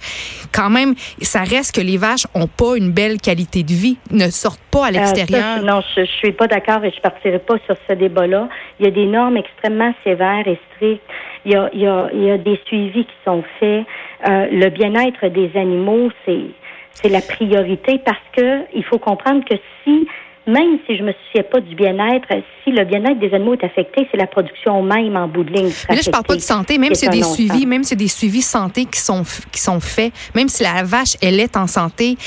quand 0.51 0.69
même 0.69 0.93
ça 1.21 1.41
reste 1.41 1.75
que 1.75 1.81
les 1.81 1.97
vaches 1.97 2.27
ont 2.33 2.47
pas 2.47 2.75
une 2.77 2.91
belle 2.91 3.19
qualité 3.19 3.63
de 3.63 3.73
vie, 3.73 3.97
ne 4.11 4.29
sortent 4.29 4.59
pas 4.71 4.85
à 4.85 4.89
euh, 4.89 4.91
l'extérieur. 4.91 5.63
non, 5.63 5.81
je, 5.95 6.01
je 6.01 6.11
suis 6.11 6.31
pas 6.31 6.47
d'accord 6.47 6.83
et 6.83 6.91
je 6.91 7.01
partirai 7.01 7.39
pas 7.39 7.55
sur 7.65 7.75
ce 7.89 7.93
débat-là. 7.95 8.49
Il 8.79 8.85
y 8.85 8.87
a 8.87 8.91
des 8.91 9.05
normes 9.05 9.37
extrêmement 9.37 9.93
sévères 10.03 10.47
et 10.47 10.59
strictes 10.75 11.03
il 11.45 11.51
y 11.51 11.55
a, 11.55 11.69
il 11.73 11.81
y 11.81 11.87
a, 11.87 12.09
il 12.13 12.23
y 12.23 12.31
a 12.31 12.37
des 12.37 12.59
suivis 12.65 13.05
qui 13.05 13.15
sont 13.25 13.43
faits. 13.59 13.85
Euh, 14.27 14.47
le 14.51 14.69
bien-être 14.69 15.27
des 15.27 15.51
animaux, 15.55 16.09
c'est 16.25 16.45
c'est 16.93 17.09
la 17.09 17.21
priorité 17.21 17.99
parce 18.05 18.17
que 18.37 18.61
il 18.75 18.83
faut 18.83 18.99
comprendre 18.99 19.43
que 19.49 19.55
si 19.83 20.07
même 20.45 20.77
si 20.85 20.97
je 20.97 21.03
me 21.03 21.13
souciais 21.13 21.43
pas 21.43 21.61
du 21.61 21.73
bien-être, 21.73 22.27
si 22.63 22.71
le 22.71 22.83
bien-être 22.83 23.19
des 23.19 23.33
animaux 23.33 23.53
est 23.53 23.63
affecté, 23.63 24.07
c'est 24.11 24.17
la 24.17 24.27
production 24.27 24.83
même 24.83 25.15
en 25.15 25.27
bout 25.27 25.43
de 25.43 25.53
ligne. 25.53 25.71
Mais 25.89 25.95
là, 25.95 26.01
je 26.03 26.09
parle 26.11 26.25
pas 26.25 26.35
de 26.35 26.41
santé, 26.41 26.77
même 26.77 26.93
s'il 26.93 27.05
y 27.05 27.11
a 27.11 27.15
des 27.15 27.23
suivis, 27.23 27.65
même 27.65 27.83
s'il 27.83 27.97
y 27.97 28.01
a 28.01 28.05
des 28.05 28.09
suivis 28.09 28.41
santé 28.41 28.85
qui 28.85 28.99
sont 28.99 29.23
qui 29.51 29.61
sont 29.61 29.79
faits, 29.79 30.11
même 30.35 30.49
si 30.49 30.63
la 30.63 30.83
vache 30.83 31.15
elle 31.21 31.39
est 31.39 31.55
en 31.55 31.67
santé, 31.67 32.17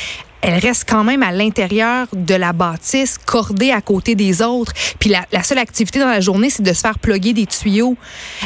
elle 0.43 0.59
reste 0.59 0.87
quand 0.89 1.05
même 1.05 1.23
à 1.23 1.33
l'intérieur 1.33 2.07
de 2.13 2.35
la 2.35 2.53
bâtisse, 2.53 3.19
cordée 3.19 3.71
à 3.71 3.81
côté 3.81 4.15
des 4.15 4.43
autres. 4.43 4.73
Puis 4.99 5.11
la, 5.11 5.43
seule 5.43 5.59
activité 5.59 5.99
dans 5.99 6.07
la 6.07 6.21
journée, 6.21 6.51
c'est 6.51 6.63
de 6.63 6.73
se 6.73 6.81
faire 6.81 6.99
plugger 6.99 7.33
des 7.33 7.47
tuyaux. 7.47 7.97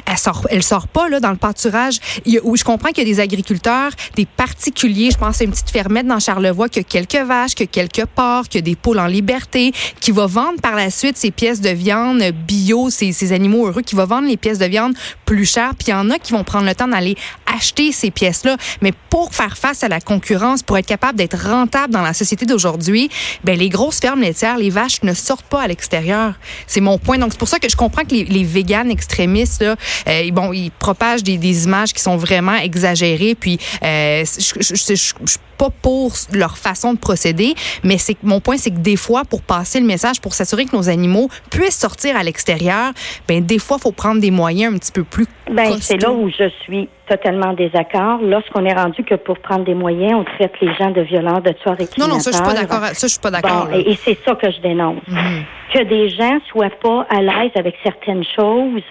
Elle 0.07 0.19
sort, 0.19 0.47
elle 0.51 0.63
sort 0.63 0.89
pas 0.89 1.09
là 1.09 1.21
dans 1.21 1.31
le 1.31 1.37
pâturage. 1.37 1.99
Il 2.25 2.41
où 2.43 2.57
je 2.57 2.65
comprends 2.65 2.91
qu'il 2.91 3.07
y 3.07 3.11
a 3.11 3.15
des 3.15 3.21
agriculteurs, 3.21 3.91
des 4.17 4.27
particuliers. 4.27 5.11
Je 5.11 5.19
pense 5.19 5.41
à 5.41 5.45
une 5.45 5.51
petite 5.51 5.71
fermette 5.71 6.07
dans 6.07 6.19
Charlevoix 6.19 6.69
qui 6.69 6.79
a 6.79 6.83
quelques 6.83 7.17
vaches, 7.17 7.55
qui 7.55 7.65
a 7.65 7.67
quelques 7.67 8.07
porcs, 8.07 8.49
qui 8.49 8.59
a 8.59 8.61
des 8.61 8.77
poules 8.77 8.99
en 8.99 9.07
liberté, 9.07 9.73
qui 10.01 10.11
va 10.11 10.27
vendre 10.27 10.61
par 10.61 10.77
la 10.77 10.91
suite 10.91 11.17
ses 11.17 11.31
pièces 11.31 11.61
de 11.61 11.71
viande 11.71 12.23
bio, 12.47 12.91
ces, 12.91 13.13
ces 13.13 13.33
animaux 13.33 13.67
heureux, 13.67 13.83
qui 13.83 13.95
va 13.95 14.05
vendre 14.05 14.29
les 14.29 14.37
pièces 14.37 14.59
de 14.59 14.67
viande 14.67 14.95
plus 15.27 15.45
chères. 15.45 15.75
Puis 15.75 15.89
il 15.89 15.91
y 15.91 15.95
en 15.95 16.11
a 16.11 16.19
qui 16.19 16.33
vont 16.33 16.45
prendre 16.45 16.67
le 16.67 16.75
temps 16.75 16.89
d'aller 16.89 17.17
acheter 17.53 17.93
ces 17.93 18.11
pièces-là. 18.11 18.57
Mais 18.81 18.93
pour 19.11 19.35
faire 19.35 19.59
face 19.59 19.83
à 19.85 19.89
la 19.89 20.01
concurrence, 20.01 20.63
pour 20.63 20.79
être 20.79 20.87
capable 20.87 21.19
d'être 21.19 21.37
rentable 21.37 21.90
dans 21.91 22.03
la 22.03 22.13
société 22.13 22.47
d'aujourd'hui, 22.47 23.11
ben 23.45 23.59
les 23.59 23.69
grosses 23.69 24.01
fermes 24.01 24.21
laitières, 24.21 24.57
les 24.57 24.71
vaches 24.71 25.03
ne 25.03 25.13
sortent 25.15 25.47
pas 25.47 25.63
à 25.63 25.69
l'extérieur. 25.69 26.35
C'est 26.67 26.81
mon 26.81 26.99
point. 26.99 27.19
Donc 27.19 27.33
c'est 27.33 27.39
pour 27.39 27.49
ça 27.49 27.59
que 27.59 27.69
je 27.69 27.77
comprends 27.77 28.05
que 28.05 28.15
les, 28.15 28.25
les 28.25 28.45
véganes 28.45 28.91
extrémistes, 28.91 29.63
là, 29.63 29.77
euh, 30.09 30.31
bon, 30.31 30.53
ils 30.53 30.71
propagent 30.71 31.23
des, 31.23 31.39
des, 31.39 31.65
images 31.65 31.93
qui 31.93 32.03
sont 32.03 32.17
vraiment 32.17 32.57
exagérées. 32.57 33.35
Puis 33.35 33.59
euh, 33.83 34.25
je, 34.25 34.61
je, 34.61 34.75
je, 34.75 34.95
je 34.95 35.31
suis 35.31 35.39
pas 35.59 35.71
pour 35.83 36.13
leur 36.33 36.57
façon 36.57 36.95
de 36.95 36.99
procéder, 36.99 37.55
mais 37.85 37.99
c'est 37.99 38.17
mon 38.23 38.41
point, 38.41 38.57
c'est 38.57 38.71
que 38.71 38.79
des 38.79 38.97
fois, 38.97 39.25
pour 39.25 39.43
passer 39.43 39.79
le 39.79 39.87
message, 39.87 40.21
pour 40.21 40.33
s'assurer 40.33 40.65
que 40.65 40.75
nos 40.75 40.89
animaux 40.89 41.29
puissent 41.51 41.79
sortir 41.79 42.17
à 42.17 42.23
l'extérieur, 42.23 42.93
ben 43.29 43.45
des 43.45 43.59
fois, 43.59 43.79
faut 43.79 43.93
prendre 43.93 44.21
des 44.21 44.31
moyens 44.31 44.75
un 44.75 44.79
petit 44.79 44.93
peu 44.93 45.05
plus. 45.05 45.27
Ben 45.51 45.77
c'est 45.81 45.99
là 45.99 46.13
où 46.13 46.31
je 46.31 46.49
suis 46.63 46.89
totalement 47.15 47.53
désaccord. 47.65 48.19
Lorsqu'on 48.35 48.65
est 48.71 48.77
rendu 48.83 49.01
que 49.11 49.17
pour 49.27 49.39
prendre 49.49 49.65
des 49.65 49.75
moyens, 49.85 50.15
on 50.21 50.25
traite 50.35 50.55
les 50.61 50.73
gens 50.79 50.91
de 50.99 51.03
violents, 51.13 51.41
de 51.49 51.53
tueurs 51.61 51.81
et 51.81 51.89
Non, 51.99 52.09
non, 52.13 52.19
ça, 52.25 52.31
je 52.31 52.37
suis 52.37 52.45
pas 52.53 52.59
d'accord. 52.61 52.83
Ça, 53.01 53.07
je 53.09 53.15
suis 53.17 53.25
pas 53.27 53.33
d'accord. 53.37 53.67
Bon, 53.71 53.77
et, 53.79 53.91
et 53.91 53.95
c'est 54.05 54.19
ça 54.25 54.33
que 54.43 54.49
je 54.55 54.61
dénonce. 54.69 55.03
-hmm. 55.09 55.43
Que 55.75 55.83
des 55.95 56.07
gens 56.19 56.37
soient 56.51 56.77
pas 56.87 57.01
à 57.17 57.19
l'aise 57.29 57.55
avec 57.63 57.75
certaines 57.89 58.27
choses. 58.37 58.89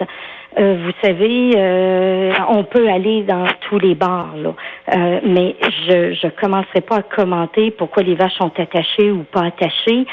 Euh, 0.58 0.76
vous 0.84 0.92
savez, 1.02 1.52
euh, 1.56 2.32
on 2.48 2.64
peut 2.64 2.88
aller 2.88 3.22
dans 3.22 3.46
tous 3.68 3.78
les 3.78 3.94
bars, 3.94 4.34
là. 4.36 4.54
Euh, 4.94 5.20
mais 5.24 5.54
je 5.86 6.12
je 6.12 6.28
commencerai 6.40 6.80
pas 6.80 6.96
à 6.96 7.02
commenter 7.02 7.70
pourquoi 7.70 8.02
les 8.02 8.16
vaches 8.16 8.34
sont 8.34 8.52
attachées 8.58 9.12
ou 9.12 9.22
pas 9.30 9.44
attachées. 9.44 10.04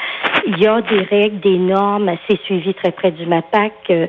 Il 0.46 0.58
y 0.58 0.66
a 0.66 0.80
des 0.82 1.00
règles, 1.00 1.40
des 1.40 1.58
normes, 1.58 2.10
c'est 2.28 2.40
suivi 2.42 2.72
très 2.74 2.92
près 2.92 3.10
du 3.10 3.26
MAPAC. 3.26 3.72
Euh, 3.90 4.06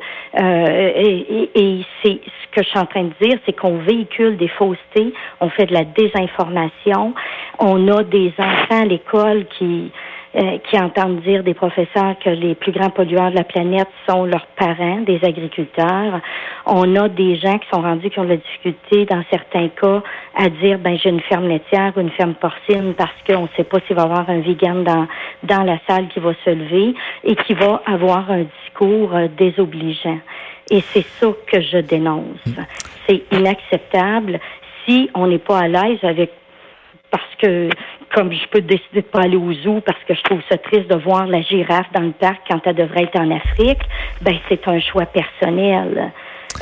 et, 0.96 1.26
et, 1.30 1.50
et 1.56 1.86
c'est 2.04 2.20
ce 2.24 2.56
que 2.56 2.64
je 2.64 2.70
suis 2.70 2.80
en 2.80 2.86
train 2.86 3.04
de 3.04 3.14
dire, 3.22 3.40
c'est 3.46 3.54
qu'on 3.54 3.78
véhicule 3.78 4.38
des 4.38 4.48
faussetés, 4.50 5.14
on 5.40 5.50
fait 5.50 5.66
de 5.66 5.74
la 5.74 5.84
désinformation, 5.84 7.14
on 7.60 7.88
a 7.88 8.04
des 8.04 8.32
enfants 8.38 8.82
à 8.82 8.86
l'école 8.86 9.46
qui 9.58 9.92
euh, 10.36 10.60
qui 10.70 10.80
entendent 10.80 11.22
dire 11.22 11.44
des 11.44 11.56
professeurs 11.56 12.16
que 12.24 12.30
les 12.30 12.54
plus 12.54 12.72
grands 12.72 12.92
pollueurs 12.92 13.32
de 13.32 13.36
la 13.36 13.44
planète 13.44 13.88
sont 14.08 14.26
leurs 14.26 14.46
parents, 14.58 15.02
des 15.02 15.20
agriculteurs. 15.24 16.22
On 16.68 16.96
a 16.98 17.10
des 17.10 17.36
gens 17.38 17.58
qui 17.58 17.68
sont 17.74 17.82
rendus 17.82 18.12
qui 18.12 18.20
ont 18.20 18.26
de 18.26 18.30
la 18.30 18.38
difficulté, 18.38 19.06
dans 19.06 19.24
certains 19.32 19.70
cas, 19.70 20.04
à 20.36 20.50
dire 20.50 20.78
ben 20.78 20.96
j'ai 21.02 21.10
une 21.10 21.22
ferme 21.22 21.48
laitière 21.48 21.94
ou 21.96 22.02
une 22.02 22.12
ferme 22.12 22.36
porcine 22.36 22.94
parce 22.96 23.16
qu'on 23.26 23.44
ne 23.44 23.48
sait 23.58 23.64
pas 23.64 23.80
s'il 23.88 23.96
va 23.96 24.04
y 24.04 24.06
avoir 24.06 24.30
un 24.30 24.42
vegan 24.42 24.84
dans 24.84 25.08
dans 25.44 25.64
la 25.64 25.80
salle 25.88 26.08
qui 26.10 26.20
va 26.20 26.34
se 26.46 26.50
lever 26.52 26.94
et 27.24 27.36
qui 27.36 27.56
va 27.56 27.82
avoir 27.88 28.30
un 28.30 28.44
discours 28.64 29.16
euh, 29.16 29.28
désobligeant. 29.36 30.20
Et 30.70 30.82
c'est 30.82 31.06
ça 31.06 31.28
que 31.48 31.60
je 31.60 31.80
dénonce. 31.80 32.44
C'est 33.08 33.24
inacceptable 33.32 34.40
si 34.86 35.10
on 35.16 35.26
n'est 35.26 35.40
pas 35.40 35.62
à 35.62 35.68
l'aise 35.68 36.04
avec 36.04 36.32
parce 37.12 37.36
que 37.40 37.70
comme 38.14 38.32
je 38.32 38.48
peux 38.48 38.62
décider 38.62 39.02
de 39.02 39.08
pas 39.08 39.22
aller 39.22 39.38
au 39.38 39.54
zoo 39.54 39.82
parce 39.82 40.00
que 40.08 40.14
je 40.14 40.22
trouve 40.24 40.42
ça 40.50 40.58
triste 40.58 40.90
de 40.90 40.96
voir 40.96 41.28
la 41.28 41.42
girafe 41.42 41.92
dans 41.94 42.02
le 42.02 42.12
parc 42.12 42.42
quand 42.50 42.60
elle 42.66 42.76
devrait 42.76 43.04
être 43.04 43.20
en 43.20 43.32
Afrique, 43.32 43.82
ben 44.22 44.36
c'est 44.48 44.68
un 44.68 44.80
choix 44.80 45.06
personnel. 45.06 46.12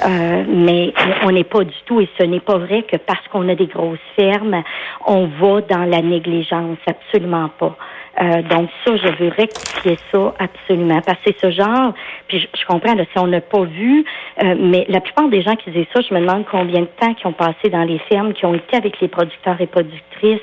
Euh, 0.05 0.43
mais 0.47 0.93
on 1.23 1.31
n'est 1.31 1.43
pas 1.43 1.63
du 1.63 1.75
tout, 1.85 2.01
et 2.01 2.09
ce 2.19 2.23
n'est 2.23 2.39
pas 2.39 2.57
vrai 2.57 2.83
que 2.83 2.97
parce 2.97 3.25
qu'on 3.29 3.47
a 3.49 3.55
des 3.55 3.65
grosses 3.65 3.97
fermes, 4.15 4.61
on 5.05 5.25
va 5.25 5.61
dans 5.61 5.85
la 5.85 6.01
négligence, 6.01 6.77
absolument 6.85 7.49
pas. 7.57 7.75
Euh, 8.19 8.41
donc 8.43 8.69
ça, 8.83 8.95
je 8.95 9.07
veux 9.23 9.29
rectifier 9.29 9.97
ça 10.11 10.33
absolument. 10.39 11.01
Parce 11.05 11.19
que 11.21 11.31
ce 11.39 11.51
genre, 11.51 11.93
puis 12.27 12.39
je, 12.39 12.47
je 12.59 12.65
comprends, 12.65 12.95
là, 12.95 13.03
si 13.11 13.19
on 13.19 13.27
n'a 13.27 13.41
pas 13.41 13.63
vu, 13.63 14.05
euh, 14.43 14.55
mais 14.59 14.85
la 14.89 15.01
plupart 15.01 15.29
des 15.29 15.41
gens 15.41 15.55
qui 15.55 15.69
disent 15.71 15.85
ça, 15.93 16.01
je 16.01 16.13
me 16.13 16.19
demande 16.19 16.45
combien 16.49 16.81
de 16.81 16.89
temps 16.99 17.13
qui 17.13 17.27
ont 17.27 17.33
passé 17.33 17.69
dans 17.71 17.83
les 17.83 17.99
fermes, 18.09 18.33
qui 18.33 18.45
ont 18.45 18.55
été 18.55 18.75
avec 18.75 18.99
les 19.01 19.07
producteurs 19.07 19.59
et 19.61 19.67
productrices, 19.67 20.41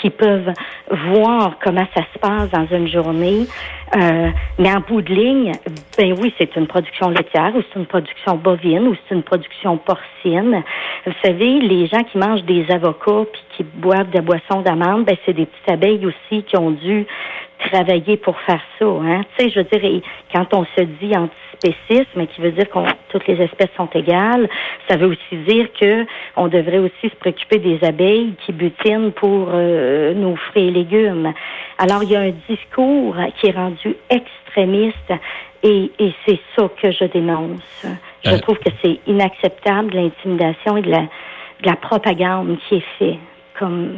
qui 0.00 0.10
peuvent 0.10 0.52
voir 0.90 1.56
comment 1.62 1.86
ça 1.94 2.02
se 2.12 2.18
passe 2.18 2.50
dans 2.50 2.66
une 2.76 2.88
journée. 2.88 3.46
Euh, 3.96 4.30
mais 4.58 4.72
en 4.72 4.80
bout 4.80 5.02
de 5.02 5.12
ligne, 5.12 5.52
ben 5.98 6.14
oui, 6.20 6.32
c'est 6.38 6.54
une 6.54 6.68
production 6.68 7.10
laitière 7.10 7.52
ou 7.56 7.62
c'est 7.62 7.78
une 7.78 7.86
production 7.86 8.36
bovine 8.36 8.86
ou 8.86 8.94
c'est 8.94 9.14
une 9.14 9.24
production 9.24 9.78
porcine. 9.78 10.62
Vous 11.06 11.12
savez, 11.24 11.60
les 11.60 11.86
gens 11.86 12.04
qui 12.04 12.18
mangent 12.18 12.44
des 12.44 12.70
avocats 12.70 13.26
puis 13.32 13.42
qui 13.56 13.64
boivent 13.64 14.10
des 14.10 14.20
boissons 14.20 14.60
d'amande, 14.60 15.06
ben 15.06 15.16
c'est 15.26 15.32
des 15.32 15.46
petites 15.46 15.70
abeilles 15.70 16.06
aussi 16.06 16.44
qui 16.44 16.56
ont 16.56 16.70
dû 16.70 17.06
travailler 17.68 18.16
pour 18.16 18.38
faire 18.40 18.62
ça. 18.78 18.86
Hein? 18.86 19.22
Tu 19.36 19.44
sais, 19.44 19.50
je 19.50 19.60
veux 19.60 19.78
dire, 19.78 20.02
quand 20.32 20.46
on 20.54 20.64
se 20.76 20.82
dit 20.82 21.12
antispécisme, 21.16 22.26
qui 22.26 22.40
veut 22.40 22.52
dire 22.52 22.68
que 22.68 22.78
toutes 23.10 23.26
les 23.26 23.40
espèces 23.42 23.70
sont 23.76 23.88
égales, 23.94 24.48
ça 24.88 24.96
veut 24.96 25.08
aussi 25.08 25.36
dire 25.46 25.68
que 25.78 26.06
on 26.36 26.48
devrait 26.48 26.78
aussi 26.78 27.10
se 27.10 27.16
préoccuper 27.16 27.58
des 27.58 27.78
abeilles 27.82 28.34
qui 28.44 28.52
butinent 28.52 29.12
pour 29.12 29.48
euh, 29.52 30.14
nos 30.14 30.36
fruits 30.36 30.68
et 30.68 30.70
légumes. 30.70 31.32
Alors, 31.78 32.02
il 32.02 32.10
y 32.10 32.16
a 32.16 32.20
un 32.20 32.32
discours 32.48 33.16
qui 33.38 33.48
est 33.48 33.56
rendu 33.56 33.79
extrémiste 34.08 35.12
et, 35.62 35.90
et 35.98 36.14
c'est 36.26 36.40
ça 36.56 36.68
que 36.80 36.90
je 36.90 37.04
dénonce. 37.04 37.86
Je 38.24 38.30
euh. 38.30 38.38
trouve 38.38 38.58
que 38.58 38.70
c'est 38.82 38.98
inacceptable 39.06 39.94
l'intimidation 39.94 40.76
et 40.76 40.82
de 40.82 40.90
la, 40.90 41.02
de 41.02 41.66
la 41.66 41.76
propagande 41.76 42.58
qui 42.68 42.76
est 42.76 42.84
faite, 42.98 43.18
comme 43.58 43.92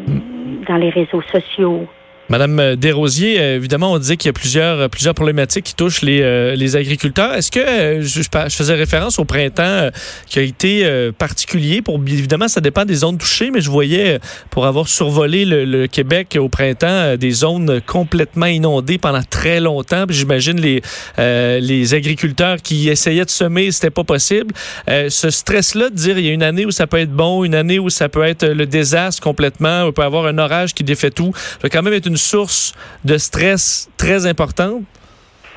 dans 0.66 0.76
les 0.76 0.90
réseaux 0.90 1.22
sociaux. 1.22 1.86
Madame 2.32 2.76
Desrosiers, 2.76 3.56
évidemment, 3.56 3.92
on 3.92 3.98
disait 3.98 4.16
qu'il 4.16 4.30
y 4.30 4.30
a 4.30 4.32
plusieurs, 4.32 4.88
plusieurs 4.88 5.12
problématiques 5.12 5.66
qui 5.66 5.74
touchent 5.74 6.00
les, 6.00 6.22
euh, 6.22 6.56
les 6.56 6.76
agriculteurs. 6.76 7.34
Est-ce 7.34 7.50
que 7.50 7.60
euh, 7.60 8.00
je, 8.00 8.22
je, 8.22 8.56
faisais 8.56 8.72
référence 8.72 9.18
au 9.18 9.26
printemps 9.26 9.62
euh, 9.62 9.90
qui 10.26 10.38
a 10.38 10.42
été 10.42 10.86
euh, 10.86 11.12
particulier 11.12 11.82
pour 11.82 11.96
évidemment 11.96 12.48
ça 12.48 12.62
dépend 12.62 12.86
des 12.86 12.94
zones 12.94 13.18
touchées, 13.18 13.50
mais 13.50 13.60
je 13.60 13.68
voyais 13.68 14.18
pour 14.48 14.64
avoir 14.64 14.88
survolé 14.88 15.44
le, 15.44 15.66
le 15.66 15.86
Québec 15.88 16.38
au 16.40 16.48
printemps 16.48 17.18
des 17.18 17.32
zones 17.32 17.82
complètement 17.86 18.46
inondées 18.46 18.96
pendant 18.96 19.22
très 19.22 19.60
longtemps. 19.60 20.06
J'imagine 20.08 20.58
les 20.58 20.80
les 21.18 21.94
agriculteurs 21.94 22.62
qui 22.62 22.88
essayaient 22.88 23.26
de 23.26 23.30
semer, 23.30 23.70
c'était 23.70 23.90
pas 23.90 24.04
possible. 24.04 24.54
ce 24.88 25.30
stress-là 25.30 25.90
de 25.90 25.94
dire 25.94 26.18
il 26.18 26.24
y 26.24 26.28
a 26.30 26.32
une 26.32 26.42
année 26.42 26.64
où 26.64 26.70
ça 26.70 26.86
peut 26.86 26.98
être 26.98 27.12
bon, 27.12 27.44
une 27.44 27.54
année 27.54 27.78
où 27.78 27.90
ça 27.90 28.08
peut 28.08 28.24
être 28.24 28.46
le 28.46 28.66
désastre 28.66 29.22
complètement, 29.22 29.84
on 29.84 29.92
peut 29.92 30.02
avoir 30.02 30.26
un 30.26 30.38
orage 30.38 30.72
qui 30.72 30.84
défait 30.84 31.10
tout. 31.10 31.32
Ça 31.34 31.58
va 31.64 31.68
quand 31.68 31.82
même 31.82 31.94
être 31.94 32.06
une 32.06 32.16
source 32.23 32.75
de 33.05 33.17
stress 33.19 33.91
très 33.97 34.26
importante? 34.26 34.83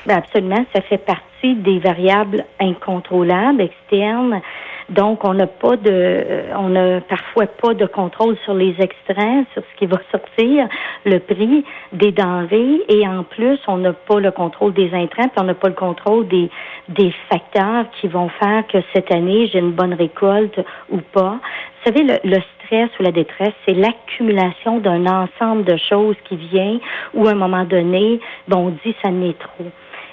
Ben 0.06 0.18
absolument, 0.18 0.64
ça 0.74 0.82
fait 0.82 0.98
partie 0.98 1.54
des 1.56 1.78
variables 1.78 2.44
incontrôlables 2.60 3.60
externes. 3.60 4.40
Donc, 4.88 5.24
on 5.24 5.34
n'a 5.34 5.48
pas 5.48 5.76
de, 5.76 6.44
on 6.56 6.68
n'a 6.68 7.00
parfois 7.00 7.46
pas 7.46 7.74
de 7.74 7.86
contrôle 7.86 8.36
sur 8.44 8.54
les 8.54 8.74
extraits, 8.78 9.46
sur 9.52 9.62
ce 9.62 9.78
qui 9.78 9.86
va 9.86 9.98
sortir, 10.12 10.68
le 11.04 11.18
prix 11.18 11.64
des 11.92 12.12
denrées, 12.12 12.82
et 12.88 13.06
en 13.06 13.24
plus, 13.24 13.58
on 13.66 13.78
n'a 13.78 13.92
pas 13.92 14.20
le 14.20 14.30
contrôle 14.30 14.72
des 14.74 14.92
intrants, 14.94 15.28
puis 15.28 15.40
on 15.40 15.44
n'a 15.44 15.54
pas 15.54 15.68
le 15.68 15.74
contrôle 15.74 16.28
des, 16.28 16.48
des 16.88 17.12
facteurs 17.28 17.86
qui 18.00 18.06
vont 18.06 18.28
faire 18.28 18.64
que 18.68 18.78
cette 18.94 19.12
année, 19.12 19.48
j'ai 19.52 19.58
une 19.58 19.72
bonne 19.72 19.94
récolte 19.94 20.60
ou 20.90 20.98
pas. 20.98 21.40
Vous 21.40 21.92
savez, 21.92 22.04
le, 22.04 22.18
le 22.22 22.40
stress 22.54 22.88
ou 23.00 23.02
la 23.02 23.12
détresse, 23.12 23.54
c'est 23.66 23.74
l'accumulation 23.74 24.78
d'un 24.78 25.06
ensemble 25.06 25.64
de 25.64 25.76
choses 25.76 26.16
qui 26.28 26.36
vient 26.36 26.78
où 27.14 27.26
à 27.26 27.32
un 27.32 27.34
moment 27.34 27.64
donné, 27.64 28.20
bon, 28.46 28.68
on 28.68 28.70
dit 28.84 28.94
ça 29.02 29.10
n'est 29.10 29.34
trop. 29.34 29.70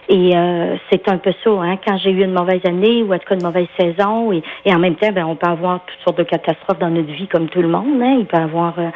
Et 0.09 0.35
euh, 0.35 0.75
c'est 0.89 1.07
un 1.07 1.17
peu 1.17 1.33
ça, 1.43 1.49
hein, 1.49 1.77
quand 1.85 1.97
j'ai 1.97 2.11
eu 2.11 2.23
une 2.23 2.33
mauvaise 2.33 2.61
année 2.65 3.03
ou 3.03 3.13
en 3.13 3.17
tout 3.17 3.25
cas 3.27 3.35
une 3.35 3.43
mauvaise 3.43 3.67
saison, 3.79 4.31
et, 4.33 4.43
en 4.73 4.79
même 4.79 4.95
temps, 4.95 5.11
ben, 5.11 5.25
on 5.25 5.35
peut 5.35 5.47
avoir 5.47 5.79
toutes 5.85 5.99
sortes 6.03 6.17
de 6.17 6.23
catastrophes 6.23 6.79
dans 6.79 6.89
notre 6.89 7.11
vie 7.11 7.27
comme 7.27 7.47
tout 7.47 7.61
le 7.61 7.69
monde. 7.69 8.01
Hein. 8.01 8.17
Il 8.19 8.25
peut 8.25 8.37
avoir 8.37 8.73
euh, 8.77 8.89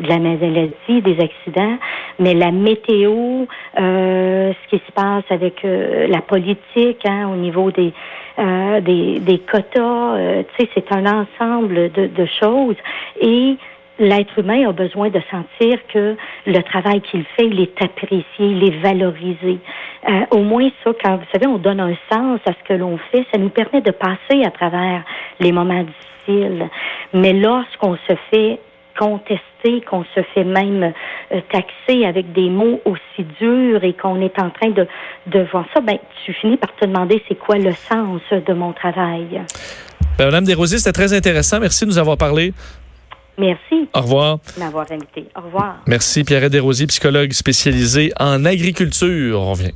de 0.00 0.08
la 0.08 0.18
maladie, 0.18 0.72
des 0.88 1.20
accidents, 1.20 1.76
mais 2.18 2.34
la 2.34 2.50
météo, 2.50 3.44
euh, 3.78 4.52
ce 4.52 4.68
qui 4.70 4.82
se 4.84 4.92
passe 4.92 5.24
avec 5.30 5.62
la 5.64 6.20
politique 6.20 7.04
hein, 7.06 7.28
au 7.32 7.36
niveau 7.36 7.70
des 7.70 7.92
des, 8.36 9.20
des 9.20 9.38
quotas, 9.38 10.42
tu 10.56 10.64
sais, 10.64 10.68
c'est 10.74 10.90
un 10.90 11.06
ensemble 11.06 11.92
de, 11.92 12.08
de 12.08 12.26
choses. 12.40 12.74
Et 13.20 13.56
l'être 13.98 14.38
humain 14.38 14.68
a 14.68 14.72
besoin 14.72 15.08
de 15.08 15.20
sentir 15.30 15.78
que 15.92 16.16
le 16.46 16.62
travail 16.62 17.00
qu'il 17.02 17.24
fait, 17.36 17.46
il 17.46 17.60
est 17.60 17.82
apprécié, 17.82 18.24
il 18.38 18.64
est 18.64 18.78
valorisé. 18.80 19.58
Euh, 20.08 20.26
au 20.30 20.42
moins 20.42 20.68
ça, 20.82 20.90
quand 21.02 21.16
vous 21.16 21.24
savez, 21.32 21.46
on 21.46 21.58
donne 21.58 21.80
un 21.80 21.94
sens 22.10 22.40
à 22.46 22.52
ce 22.52 22.68
que 22.68 22.74
l'on 22.74 22.98
fait, 23.10 23.24
ça 23.32 23.38
nous 23.38 23.50
permet 23.50 23.80
de 23.80 23.92
passer 23.92 24.44
à 24.44 24.50
travers 24.50 25.04
les 25.40 25.52
moments 25.52 25.84
difficiles. 25.84 26.68
Mais 27.12 27.32
lorsqu'on 27.32 27.96
se 28.08 28.14
fait 28.30 28.58
contester, 28.98 29.80
qu'on 29.88 30.04
se 30.14 30.22
fait 30.34 30.44
même 30.44 30.92
euh, 31.32 31.40
taxer 31.50 32.04
avec 32.04 32.32
des 32.32 32.48
mots 32.48 32.80
aussi 32.84 33.26
durs 33.40 33.82
et 33.82 33.92
qu'on 33.94 34.20
est 34.20 34.38
en 34.40 34.50
train 34.50 34.70
de, 34.70 34.86
de 35.26 35.40
voir 35.50 35.64
ça, 35.74 35.80
ben 35.80 35.98
tu 36.24 36.32
finis 36.32 36.56
par 36.56 36.74
te 36.76 36.84
demander 36.84 37.22
c'est 37.28 37.34
quoi 37.34 37.56
le 37.56 37.72
sens 37.72 38.20
de 38.30 38.52
mon 38.52 38.72
travail. 38.72 39.42
Ben, 40.16 40.26
Madame 40.26 40.44
Desrosiers, 40.44 40.78
c'était 40.78 40.92
très 40.92 41.12
intéressant. 41.12 41.58
Merci 41.58 41.84
de 41.84 41.90
nous 41.90 41.98
avoir 41.98 42.16
parlé. 42.16 42.52
Merci. 43.38 43.88
Au 43.94 44.00
revoir. 44.00 44.38
M'avoir 44.58 44.86
invité. 44.90 45.26
Au 45.36 45.42
revoir. 45.42 45.76
Merci, 45.86 46.24
Pierre 46.24 46.48
Desrosiers, 46.50 46.86
psychologue 46.86 47.32
spécialisé 47.32 48.12
en 48.18 48.44
agriculture. 48.44 49.40
On 49.40 49.50
revient. 49.52 49.72